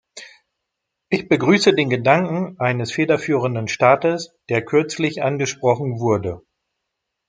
[1.09, 6.41] Ich begrüße den Gedanken eines federführenden Staates, der kürzlich angesprochen wurde.